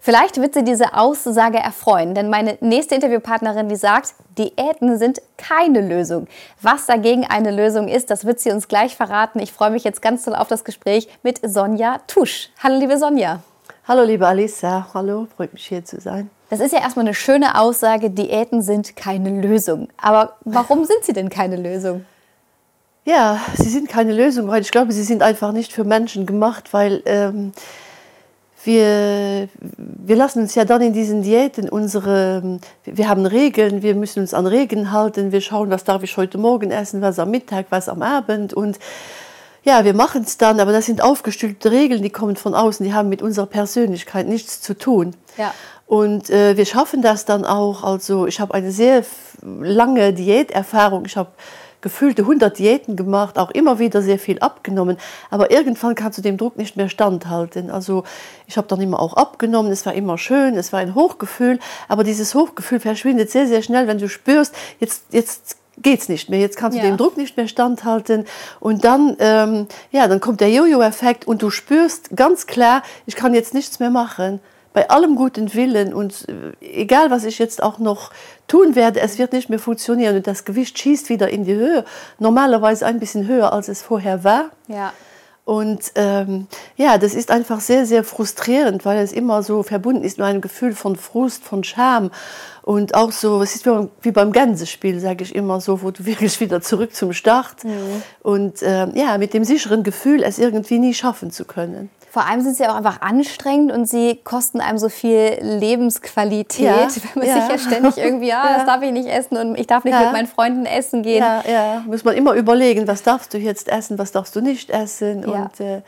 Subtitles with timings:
[0.00, 5.80] Vielleicht wird sie diese Aussage erfreuen, denn meine nächste Interviewpartnerin, die sagt, Diäten sind keine
[5.80, 6.28] Lösung.
[6.62, 9.40] Was dagegen eine Lösung ist, das wird sie uns gleich verraten.
[9.40, 12.50] Ich freue mich jetzt ganz doll auf das Gespräch mit Sonja Tusch.
[12.62, 13.40] Hallo, liebe Sonja.
[13.88, 14.86] Hallo, liebe Alisa.
[14.94, 16.30] Hallo, freut mich hier zu sein.
[16.50, 19.88] Das ist ja erstmal eine schöne Aussage, Diäten sind keine Lösung.
[20.00, 22.06] Aber warum sind sie denn keine Lösung?
[23.04, 26.72] Ja, sie sind keine Lösung, weil ich glaube, sie sind einfach nicht für Menschen gemacht,
[26.72, 27.52] weil ähm,
[28.68, 34.20] wir, wir lassen uns ja dann in diesen Diäten unsere, wir haben Regeln, wir müssen
[34.20, 37.66] uns an Regeln halten, wir schauen, was darf ich heute Morgen essen, was am Mittag,
[37.70, 38.78] was am Abend und
[39.64, 42.92] ja, wir machen es dann, aber das sind aufgestülpte Regeln, die kommen von außen, die
[42.92, 45.14] haben mit unserer Persönlichkeit nichts zu tun.
[45.36, 45.52] Ja.
[45.86, 47.82] Und äh, wir schaffen das dann auch.
[47.82, 49.04] Also ich habe eine sehr
[49.42, 51.06] lange Diäterfahrung.
[51.06, 51.30] Ich habe
[51.80, 54.96] gefühlte 100 Diäten gemacht, auch immer wieder sehr viel abgenommen.
[55.30, 57.70] Aber irgendwann kannst du dem Druck nicht mehr standhalten.
[57.70, 58.04] Also
[58.46, 62.04] ich habe dann immer auch abgenommen, es war immer schön, es war ein Hochgefühl, aber
[62.04, 66.40] dieses Hochgefühl verschwindet sehr, sehr schnell, wenn du spürst, jetzt, jetzt geht's nicht mehr.
[66.40, 66.88] Jetzt kannst du ja.
[66.88, 68.24] dem Druck nicht mehr standhalten.
[68.60, 73.34] Und dann, ähm, ja, dann kommt der Jojo-Effekt und du spürst ganz klar, ich kann
[73.34, 74.40] jetzt nichts mehr machen
[74.72, 78.10] bei allem guten Willen und äh, egal was ich jetzt auch noch
[78.46, 81.84] tun werde, es wird nicht mehr funktionieren und das Gewicht schießt wieder in die Höhe,
[82.18, 84.50] normalerweise ein bisschen höher als es vorher war.
[84.68, 84.92] Ja.
[85.48, 90.18] Und ähm, ja, das ist einfach sehr, sehr frustrierend, weil es immer so verbunden ist
[90.18, 92.10] mit einem Gefühl von Frust, von Scham
[92.60, 93.66] und auch so, es ist
[94.02, 98.02] wie beim Gänsespiel, sage ich immer so, wo du wirklich wieder zurück zum Start mhm.
[98.20, 101.88] und ähm, ja, mit dem sicheren Gefühl, es irgendwie nie schaffen zu können.
[102.18, 106.88] Vor allem sind sie auch einfach anstrengend und sie kosten einem so viel Lebensqualität, ja,
[107.14, 107.42] wenn man ja.
[107.42, 109.94] sich ja ständig irgendwie, ja, ja, das darf ich nicht essen und ich darf nicht
[109.94, 110.00] ja.
[110.00, 111.22] mit meinen Freunden essen gehen.
[111.22, 114.70] Ja, ja, muss man immer überlegen, was darfst du jetzt essen, was darfst du nicht
[114.70, 115.28] essen ja.
[115.28, 115.82] und äh,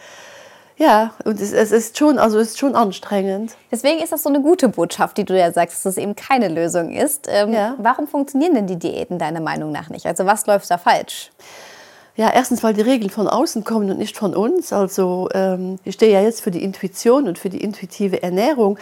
[0.76, 3.56] ja, und es, es, ist schon, also es ist schon anstrengend.
[3.72, 6.46] Deswegen ist das so eine gute Botschaft, die du ja sagst, dass es eben keine
[6.46, 7.26] Lösung ist.
[7.28, 10.06] Ähm, warum funktionieren denn die Diäten deiner Meinung nach nicht?
[10.06, 11.32] Also was läuft da falsch?
[12.16, 14.72] Ja, erstens, weil die Regeln von außen kommen und nicht von uns.
[14.72, 18.78] Also ähm, ich stehe ja jetzt für die Intuition und für die intuitive Ernährung,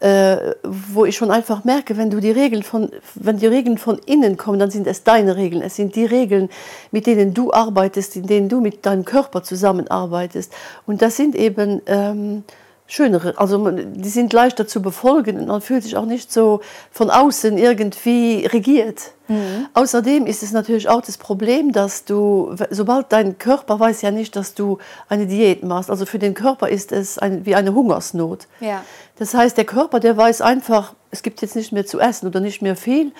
[0.00, 3.98] äh, wo ich schon einfach merke, wenn du die Regeln von, wenn die Regeln von
[4.06, 5.62] innen kommen, dann sind es deine Regeln.
[5.62, 6.50] Es sind die Regeln,
[6.92, 10.52] mit denen du arbeitest, in denen du mit deinem Körper zusammenarbeitest.
[10.86, 12.44] Und das sind eben ähm,
[12.90, 17.10] schönere, also die sind leichter zu befolgen und man fühlt sich auch nicht so von
[17.10, 19.12] außen irgendwie regiert.
[19.28, 19.68] Mhm.
[19.74, 24.34] Außerdem ist es natürlich auch das Problem, dass du, sobald dein Körper weiß ja nicht,
[24.36, 24.78] dass du
[25.10, 28.48] eine Diät machst, also für den Körper ist es ein, wie eine Hungersnot.
[28.60, 28.82] Ja.
[29.18, 32.40] Das heißt, der Körper, der weiß einfach, es gibt jetzt nicht mehr zu essen oder
[32.40, 33.12] nicht mehr viel.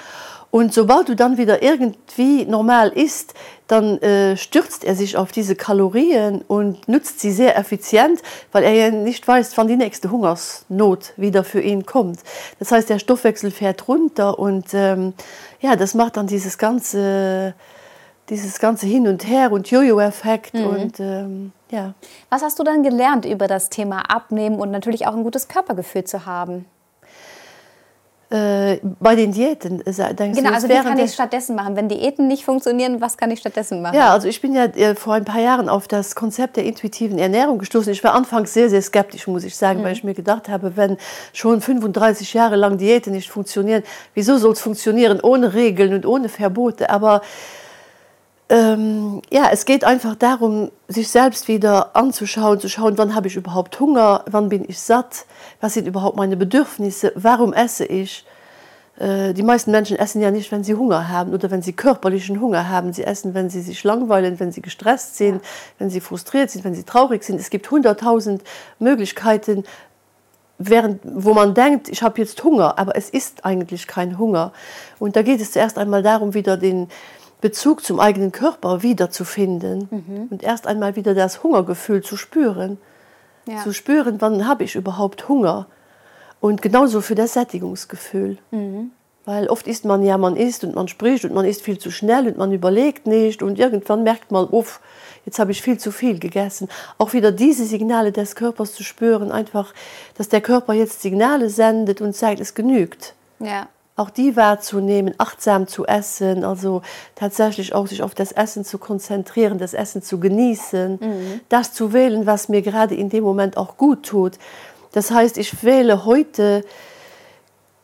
[0.50, 3.34] Und sobald du dann wieder irgendwie normal isst,
[3.66, 8.72] dann äh, stürzt er sich auf diese Kalorien und nutzt sie sehr effizient, weil er
[8.72, 12.20] ja nicht weiß, wann die nächste Hungersnot wieder für ihn kommt.
[12.59, 15.12] Das heißt, der Stoffwechsel fährt runter und ähm,
[15.60, 17.54] ja, das macht dann dieses ganze,
[18.30, 20.66] dieses ganze Hin und Her und Jojo-Effekt mhm.
[20.66, 21.92] und ähm, ja.
[22.30, 26.04] Was hast du dann gelernt über das Thema Abnehmen und natürlich auch ein gutes Körpergefühl
[26.04, 26.65] zu haben?
[28.31, 31.77] Äh, bei den Diäten äh, genau, also wie kann ich stattdessen machen?
[31.77, 33.97] Wenn Diäten nicht funktionieren was kann ich stattdessen machen?
[33.97, 37.19] Ja also ich bin ja äh, vor ein paar Jahren auf das Konzept der intuitiven
[37.19, 37.91] Ernährung gestoßen.
[37.91, 39.84] Ich war anfangs sehr sehr skeptisch muss ich sagen mhm.
[39.84, 40.99] weil ich mir gedacht habe wenn
[41.33, 46.28] schon 35 Jahre lang Diäten nicht funktionieren wieso soll es funktionieren ohne Regeln und ohne
[46.28, 46.91] Verbote?
[46.91, 47.22] Aber
[48.48, 53.36] ähm, ja es geht einfach darum sich selbst wieder anzuschauen zu schauen wann habe ich
[53.36, 55.26] überhaupt Hunger wann bin ich satt
[55.60, 58.25] was sind überhaupt meine Bedürfnisse, warum esse ich.
[58.98, 62.41] Äh, die meisten Menschen essen ja nicht, wenn sie Hunger haben oder wenn sie körperlichen
[62.41, 62.92] Hunger haben.
[62.92, 65.42] Sie essen, wenn sie sich langweilen, wenn sie gestresst sind,
[65.78, 67.41] wenn sie frustriert sind, wenn sie traurig sind.
[67.41, 68.42] Es gibt hunderttausend
[68.78, 69.65] Möglichkeiten,
[70.59, 74.53] während, wo man denkt, ich habe jetzt Hunger, aber es ist eigentlich kein Hunger.
[74.98, 76.89] Und da geht es zuerst einmal darum, wieder den
[77.40, 80.28] Bezug zum eigenen Körper wiederzufinden mhm.
[80.30, 82.78] und erst einmal wieder das Hungergefühl zu spüren
[83.48, 83.62] ja.
[83.62, 85.66] zu spüren, wann habe ich überhaupt Hunger
[86.40, 88.38] und genauso für das Sättigungsgefühl.
[88.50, 88.92] Mhm.
[89.24, 91.90] Weil oft ist man ja man isst und man spricht und man ist viel zu
[91.90, 94.80] schnell und man überlegt nicht und irgendwann merkt man auf,
[95.26, 96.68] jetzt habe ich viel zu viel gegessen.
[96.96, 99.74] Auch wieder diese Signale des Körpers zu spüren, einfach,
[100.16, 103.14] dass der Körper jetzt Signale sendet und sagt, es genügt.
[103.38, 103.68] Ja.
[103.98, 106.83] Auch die wahrzunehmen, achtsam zu essen, also
[107.15, 111.41] tatsächlich auch sich auf das Essen zu konzentrieren, das Essen zu genießen, mhm.
[111.48, 114.39] das zu wählen, was mir gerade in dem Moment auch gut tut.
[114.92, 116.65] Das heißt, ich wähle heute,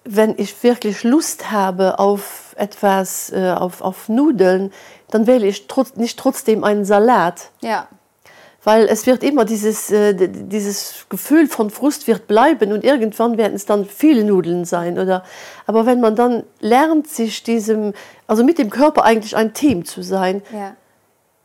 [0.05, 4.73] wenn ich wirklich Lust habe auf etwas, äh, auf, auf Nudeln,
[5.11, 7.51] dann wähle ich trotz, nicht trotzdem einen Salat.
[7.61, 7.89] Ja
[8.65, 13.55] weil es wird immer dieses, äh, dieses Gefühl von Frust wird bleiben und irgendwann werden
[13.55, 15.23] es dann viele Nudeln sein oder
[15.67, 17.93] aber wenn man dann lernt sich diesem
[18.27, 20.75] also mit dem Körper eigentlich ein Team zu sein, ja.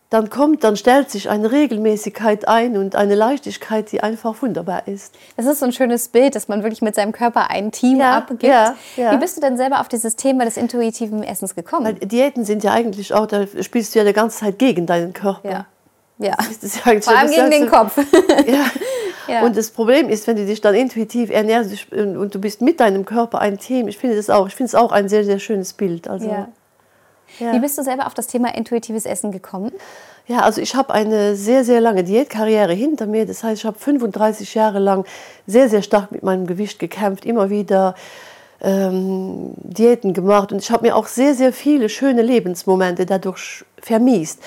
[0.09, 5.13] dann kommt dann stellt sich eine Regelmäßigkeit ein und eine Leichtigkeit, die einfach wunderbar ist.
[5.35, 8.17] Es ist so ein schönes Bild, dass man wirklich mit seinem Körper ein Team ja,
[8.17, 8.43] abgibt.
[8.43, 8.75] Ja.
[8.95, 11.85] Wie bist du denn selber auf dieses Thema des intuitiven Essens gekommen?
[11.85, 15.11] Weil Diäten sind ja eigentlich auch da spielst du ja die ganze Zeit gegen deinen
[15.11, 15.65] Körper.
[16.19, 16.35] Ja.
[16.37, 17.01] Ja.
[17.01, 17.97] Vor allem gegen den Kopf.
[18.47, 18.65] ja.
[19.27, 19.41] ja.
[19.43, 23.05] Und das Problem ist, wenn du dich dann intuitiv ernährst und du bist mit deinem
[23.05, 25.73] Körper ein Team, ich finde das auch, ich finde es auch ein sehr, sehr schönes
[25.73, 26.07] Bild.
[26.07, 26.49] Also, ja.
[27.37, 27.53] Ja.
[27.53, 29.71] Wie bist du selber auf das Thema intuitives Essen gekommen?
[30.27, 33.25] Ja, also ich habe eine sehr, sehr lange Diätkarriere hinter mir.
[33.25, 35.05] Das heißt, ich habe 35 Jahre lang
[35.47, 37.95] sehr, sehr stark mit meinem Gewicht gekämpft, immer wieder
[38.61, 40.51] ähm, Diäten gemacht.
[40.51, 44.39] Und ich habe mir auch sehr, sehr viele schöne Lebensmomente dadurch vermiest.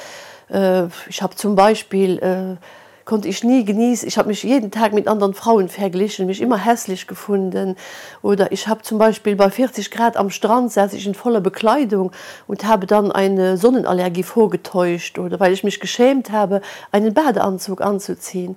[0.49, 2.57] Äh, ich habe zum Beispiel äh,
[3.05, 4.07] konnte ich nie genießen.
[4.07, 7.77] Ich habe mich jeden Tag mit anderen Frauen verglichen mich immer hässlich gefunden.
[8.23, 12.13] Oder ich habe zum Beispiel bei 40 Grad am Strand saß ich in voller Bekleidung
[12.47, 16.61] und habe dann eine Sonnenallergie vorgetäuscht oder weil ich mich geschämt habe
[16.91, 18.57] einen Badeanzug anzuziehen.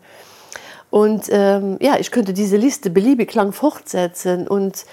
[0.89, 4.47] Und ähm, ja ich könnte diese Liste beliebig lang fortsetzen.
[4.47, 4.85] Und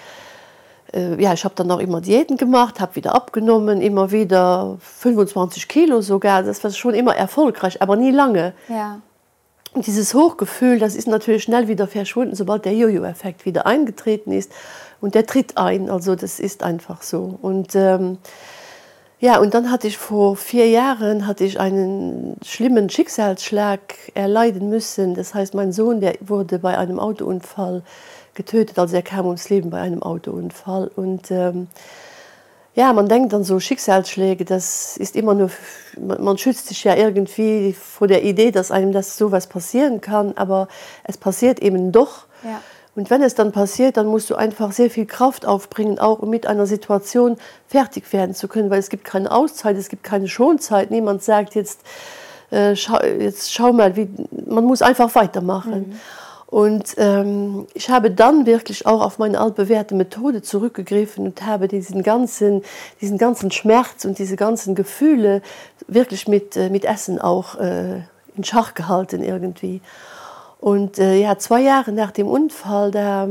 [0.92, 5.68] äh, ja, ich habe dann noch immer Diäten gemacht, habe wieder abgenommen, immer wieder 25
[5.68, 6.42] Kilo sogar.
[6.42, 8.54] Das war schon immer erfolgreich, aber nie lange.
[8.68, 9.00] Ja.
[9.74, 14.52] Und dieses Hochgefühl, das ist natürlich schnell wieder verschwunden, sobald der Jojo-Effekt wieder eingetreten ist.
[15.00, 17.38] Und der tritt ein, also das ist einfach so.
[17.40, 18.18] Und ähm,
[19.22, 23.80] ja, und dann hatte ich vor vier Jahren hatte ich einen schlimmen Schicksalsschlag
[24.14, 25.14] erleiden müssen.
[25.14, 27.84] Das heißt, mein Sohn, der wurde bei einem Autounfall
[28.34, 30.90] getötet, als er kam ums Leben bei einem Autounfall.
[30.96, 31.68] Und ähm,
[32.74, 35.52] ja, man denkt an so Schicksalsschläge, das ist immer nur,
[36.00, 40.66] man schützt sich ja irgendwie vor der Idee, dass einem das sowas passieren kann, aber
[41.04, 42.26] es passiert eben doch.
[42.42, 42.60] Ja.
[42.94, 46.28] Und wenn es dann passiert, dann musst du einfach sehr viel Kraft aufbringen, auch um
[46.28, 50.28] mit einer Situation fertig werden zu können, weil es gibt keine Auszeit, es gibt keine
[50.28, 50.90] Schonzeit.
[50.90, 51.80] Niemand sagt jetzt,
[52.50, 54.08] äh, schau, jetzt schau mal, wie,
[54.46, 55.88] man muss einfach weitermachen.
[55.88, 56.00] Mhm.
[56.52, 62.02] Und ähm, ich habe dann wirklich auch auf meine altbewährte Methode zurückgegriffen und habe diesen
[62.02, 62.62] ganzen,
[63.00, 65.40] diesen ganzen Schmerz und diese ganzen Gefühle
[65.86, 68.02] wirklich mit, äh, mit Essen auch äh,
[68.36, 69.80] in Schach gehalten irgendwie.
[70.62, 73.28] Und äh, ja, zwei Jahre nach dem Unfall, da,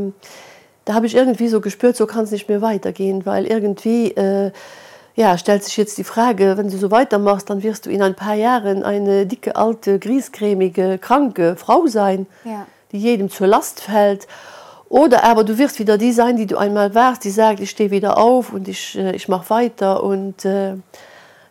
[0.86, 4.52] da habe ich irgendwie so gespürt, so kann es nicht mehr weitergehen, weil irgendwie äh,
[5.16, 8.14] ja, stellt sich jetzt die Frage, wenn du so weitermachst, dann wirst du in ein
[8.14, 12.28] paar Jahren eine dicke, alte, griescremige, kranke Frau sein.
[12.46, 14.28] Ja die jedem zur Last fällt.
[14.90, 17.92] Oder aber du wirst wieder die sein, die du einmal warst, die sagt, ich stehe
[17.92, 20.04] wieder auf und ich, äh, ich mache weiter.
[20.04, 20.74] Und, äh,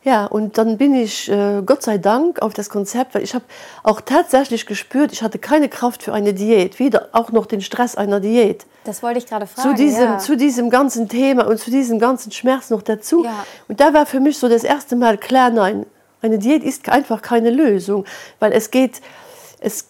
[0.03, 3.45] ja, und dann bin ich äh, Gott sei Dank auf das Konzept, weil ich habe
[3.83, 7.97] auch tatsächlich gespürt, ich hatte keine Kraft für eine Diät, wieder auch noch den Stress
[7.97, 8.65] einer Diät.
[8.85, 9.69] Das wollte ich gerade fragen.
[9.69, 10.19] Zu diesem, ja.
[10.19, 13.25] zu diesem ganzen Thema und zu diesem ganzen Schmerz noch dazu.
[13.25, 13.45] Ja.
[13.69, 15.85] Und da war für mich so das erste Mal klar, nein,
[16.23, 18.07] eine Diät ist einfach keine Lösung,
[18.39, 19.03] weil es geht,
[19.61, 19.87] es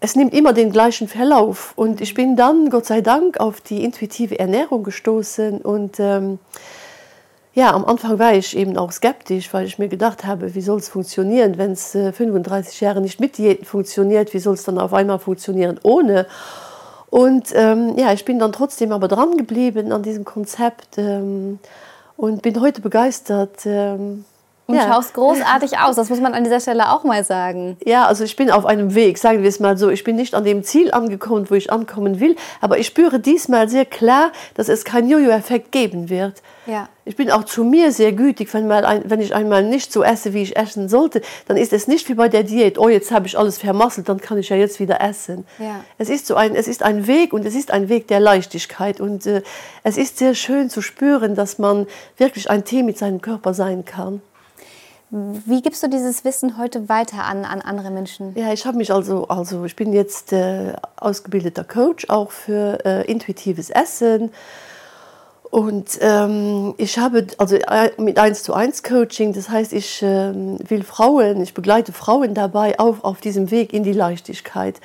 [0.00, 3.82] es nimmt immer den gleichen Verlauf und ich bin dann Gott sei Dank auf die
[3.82, 6.38] intuitive Ernährung gestoßen und ähm,
[7.54, 10.78] ja am Anfang war ich eben auch skeptisch, weil ich mir gedacht habe, wie soll
[10.78, 14.78] es funktionieren, wenn es äh, 35 Jahre nicht mit Diäten funktioniert, wie soll es dann
[14.78, 16.26] auf einmal funktionieren ohne?
[17.10, 21.60] Und ähm, ja, ich bin dann trotzdem aber dran geblieben an diesem Konzept ähm,
[22.16, 23.64] und bin heute begeistert.
[23.66, 24.24] Ähm,
[24.66, 24.88] Und ja.
[24.88, 27.76] schaust großartig aus, das muss man an dieser Stelle auch mal sagen.
[27.84, 29.90] Ja, also ich bin auf einem Weg, sagen wir es mal so.
[29.90, 33.68] Ich bin nicht an dem Ziel angekommen, wo ich ankommen will, aber ich spüre diesmal
[33.68, 36.42] sehr klar, dass es kein Jojo-Effekt geben wird.
[36.66, 36.88] Ja.
[37.04, 40.02] Ich bin auch zu mir sehr gütig, wenn, mal ein, wenn ich einmal nicht so
[40.02, 42.78] esse, wie ich essen sollte, dann ist es nicht wie bei der Diät.
[42.78, 45.46] Oh, jetzt habe ich alles vermasselt, dann kann ich ja jetzt wieder essen.
[45.58, 45.84] Ja.
[45.98, 49.00] Es, ist so ein, es ist ein Weg und es ist ein Weg der Leichtigkeit.
[49.00, 49.42] Und äh,
[49.82, 53.84] es ist sehr schön zu spüren, dass man wirklich ein Team mit seinem Körper sein
[53.84, 54.22] kann.
[55.46, 58.34] Wie gibst du dieses Wissen heute weiter an, an andere Menschen?
[58.36, 63.08] Ja, ich habe mich also, also ich bin jetzt äh, ausgebildeter Coach auch für äh,
[63.08, 64.32] intuitives Essen
[65.54, 70.58] Und ähm, ich habe also äh, mit 1 zu 1 Coaching, das heißt, ich ähm,
[70.68, 74.80] will Frauen, ich begleite Frauen dabei auf, auf diesem Weg in die Leichtigkeit.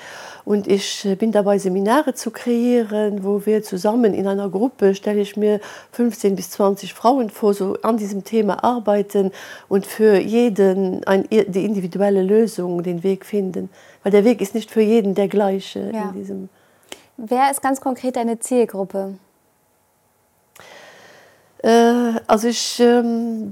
[0.46, 5.22] Und ich äh, bin dabei, Seminare zu kreieren, wo wir zusammen in einer Gruppe, stelle
[5.22, 5.60] ich mir
[5.94, 9.32] 15 bis 20 Frauen vor, so an diesem Thema arbeiten
[9.70, 13.72] und für jeden ein, die individuelle Lösung den Weg finden.
[14.04, 15.90] Weil der Weg ist nicht für jeden der gleiche.
[15.92, 16.10] Ja.
[16.10, 16.50] In diesem
[17.18, 19.16] Wer ist ganz konkret deine Zielgruppe?
[21.64, 23.52] Äh, also ich ähm,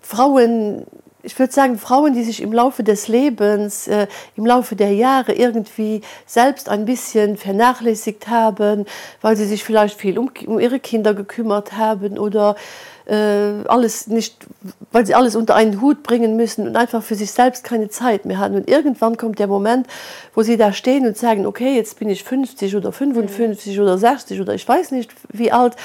[0.00, 0.86] Frauen
[1.22, 5.32] ich würde sagen Frauen die sich im Laufe des Lebens äh, im Laufe der Jahre
[5.32, 8.84] irgendwie selbst ein bisschen vernachlässigt haben
[9.22, 12.56] weil sie sich vielleicht viel um, um ihre Kinder gekümmert haben oder
[13.06, 14.46] alles nicht
[14.92, 18.24] weil sie alles unter einen Hut bringen müssen und einfach für sich selbst keine Zeit
[18.24, 19.86] mehr haben und irgendwann kommt der Moment
[20.34, 23.82] wo sie da stehen und sagen okay jetzt bin ich 50 oder 55 mhm.
[23.82, 25.76] oder 60 oder ich weiß nicht wie alt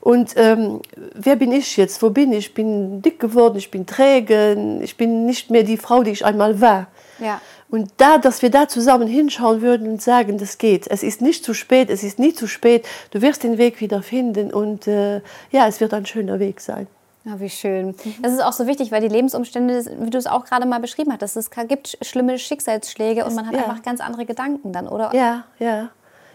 [0.00, 0.80] und ähm,
[1.14, 5.24] wer bin ich jetzt wo bin ich bin dick geworden ich bin träge ich bin
[5.24, 7.40] nicht mehr die Frau die ich einmal war ja.
[7.68, 10.86] Und da, dass wir da zusammen hinschauen würden und sagen, das geht.
[10.88, 12.86] Es ist nicht zu spät, es ist nie zu spät.
[13.10, 15.16] Du wirst den Weg wieder finden und äh,
[15.50, 16.86] ja, es wird ein schöner Weg sein.
[17.24, 17.96] Ja, wie schön.
[18.22, 21.12] Das ist auch so wichtig, weil die Lebensumstände, wie du es auch gerade mal beschrieben
[21.20, 23.64] hast, es gibt schlimme Schicksalsschläge und man hat ja.
[23.64, 25.12] einfach ganz andere Gedanken dann, oder?
[25.12, 25.88] Ja, ja.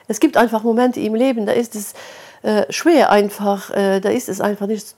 [0.10, 1.94] Es gibt einfach Momente im Leben, da ist es
[2.42, 4.94] äh, schwer einfach, äh, da ist es einfach nicht,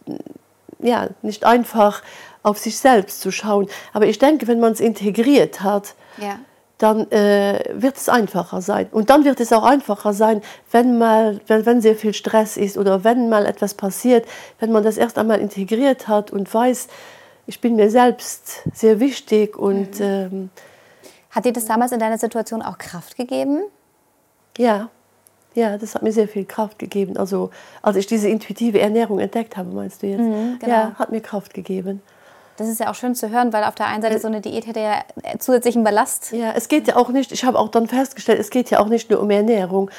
[0.79, 2.01] ja, nicht einfach,
[2.43, 3.67] auf sich selbst zu schauen.
[3.93, 6.37] Aber ich denke, wenn man es integriert hat, ja.
[6.77, 8.87] dann äh, wird es einfacher sein.
[8.91, 12.77] Und dann wird es auch einfacher sein, wenn, mal, wenn, wenn sehr viel Stress ist
[12.77, 14.25] oder wenn mal etwas passiert,
[14.59, 16.87] wenn man das erst einmal integriert hat und weiß,
[17.47, 19.57] ich bin mir selbst sehr wichtig.
[19.57, 20.05] Und, mhm.
[20.05, 20.49] ähm,
[21.33, 23.63] hat dir das damals in deiner Situation auch Kraft gegeben?
[24.57, 24.89] Ja.
[25.55, 27.17] Ja, das hat mir sehr viel Kraft gegeben.
[27.17, 27.49] Also
[27.81, 30.19] als ich diese intuitive Ernährung entdeckt habe, meinst du jetzt?
[30.19, 30.71] Mhm, genau.
[30.71, 32.01] Ja, hat mir Kraft gegeben.
[32.57, 34.67] Das ist ja auch schön zu hören, weil auf der einen Seite so eine Diät
[34.67, 35.03] hätte ja
[35.39, 36.31] zusätzlichen Ballast.
[36.31, 38.89] Ja, es geht ja auch nicht, ich habe auch dann festgestellt, es geht ja auch
[38.89, 39.89] nicht nur um Ernährung.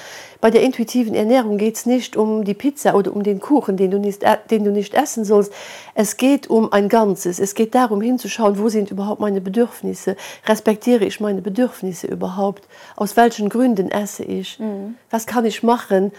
[0.41, 3.91] Bei der intuitiven Ernährung geht es nicht um die Pizza oder um den Kuchen, den
[3.91, 5.53] du, nicht, äh, den du nicht essen sollst.
[5.95, 7.41] Es geht um ein Ganzes.
[7.41, 10.17] Es geht darum hinzuschauen, wo sind überhaupt meine Bedürfnisse?
[10.47, 12.69] Respektiere ich meine Bedürfnisse überhaupt?
[12.95, 14.61] Aus welchen Gründen esse ich?
[14.61, 14.95] Mhm.
[15.11, 16.13] Was kann ich machen?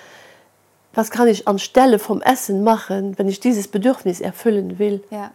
[0.93, 5.03] Was kann ich anstelle vom Essen machen, wenn ich dieses Bedürfnis erfüllen will?
[5.11, 5.31] Ja.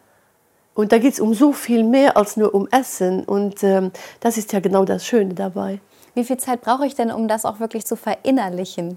[0.81, 3.25] Und da geht es um so viel mehr als nur um Essen.
[3.25, 5.79] Und ähm, das ist ja genau das Schöne dabei.
[6.15, 8.97] Wie viel Zeit brauche ich denn, um das auch wirklich zu verinnerlichen?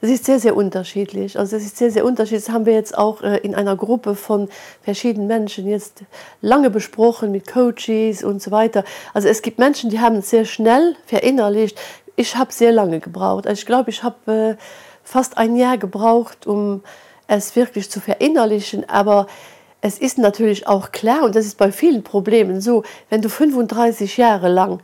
[0.00, 1.38] Das ist sehr, sehr unterschiedlich.
[1.38, 2.46] Also das ist sehr, sehr unterschiedlich.
[2.46, 4.48] Das haben wir jetzt auch äh, in einer Gruppe von
[4.80, 6.02] verschiedenen Menschen jetzt
[6.40, 8.82] lange besprochen mit Coaches und so weiter.
[9.12, 11.78] Also es gibt Menschen, die haben es sehr schnell verinnerlicht.
[12.16, 13.46] Ich habe sehr lange gebraucht.
[13.46, 14.62] Also ich glaube, ich habe äh,
[15.04, 16.82] fast ein Jahr gebraucht, um
[17.28, 18.88] es wirklich zu verinnerlichen.
[18.88, 19.26] Aber
[19.86, 24.16] es ist natürlich auch klar und das ist bei vielen Problemen so wenn du 35
[24.16, 24.80] Jahre lang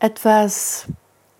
[0.00, 0.86] etwas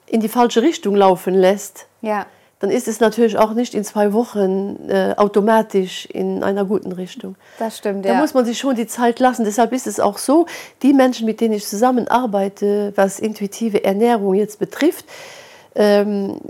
[0.07, 2.27] in die falsche Richtung laufen lässt ja.
[2.61, 7.37] dann ist es natürlich auch nicht in zwei Wochen äh, automatisch in einer guten Richtung
[7.59, 8.21] das stimmt da ja.
[8.21, 10.47] muss man sich schon die Zeit lassen deshalb ist es auch so
[10.83, 15.07] die Menschen mit denen ich zusammenarbeite was intuitive Ernährung jetzt betrifft
[15.75, 16.41] ähm,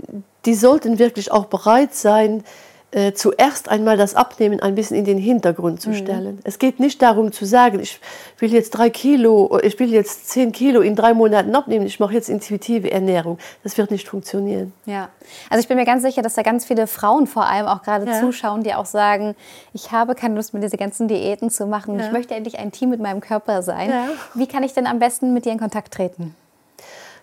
[0.45, 2.43] die sollten wirklich auch bereit sein
[2.91, 5.95] äh, zuerst einmal das Abnehmen ein bisschen in den Hintergrund zu mhm.
[5.95, 6.35] stellen.
[6.35, 6.39] Mhm.
[6.43, 7.99] Es geht nicht darum zu sagen, ich
[8.39, 12.13] will jetzt drei Kilo, ich will jetzt zehn Kilo in drei Monaten abnehmen, ich mache
[12.13, 13.37] jetzt intuitive Ernährung.
[13.63, 14.73] Das wird nicht funktionieren.
[14.85, 15.09] Ja,
[15.49, 18.05] also ich bin mir ganz sicher, dass da ganz viele Frauen vor allem auch gerade
[18.05, 18.19] ja.
[18.19, 19.35] zuschauen, die auch sagen,
[19.73, 21.99] ich habe keine Lust mit diese ganzen Diäten zu machen.
[21.99, 22.07] Ja.
[22.07, 23.89] Ich möchte endlich ein Team mit meinem Körper sein.
[23.89, 24.07] Ja.
[24.33, 26.35] Wie kann ich denn am besten mit dir in Kontakt treten?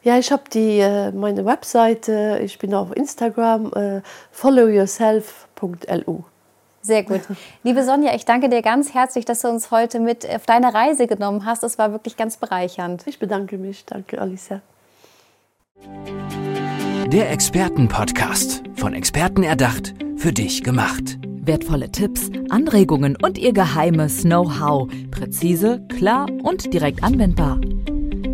[0.06, 6.22] Ja, ich habe die äh, meine Webseite, ich bin auf Instagram äh, follow yourself.lu.
[6.80, 7.22] Sehr gut.
[7.64, 11.08] Liebe Sonja, ich danke dir ganz herzlich, dass du uns heute mit auf deine Reise
[11.08, 11.64] genommen hast.
[11.64, 13.02] Das war wirklich ganz bereichernd.
[13.06, 13.84] Ich bedanke mich.
[13.84, 14.60] Danke, Alicia.
[17.08, 18.62] Der Expertenpodcast.
[18.76, 21.18] Von Experten erdacht, für dich gemacht.
[21.24, 24.88] Wertvolle Tipps, Anregungen und ihr geheimes Know-how.
[25.10, 27.58] Präzise, klar und direkt anwendbar.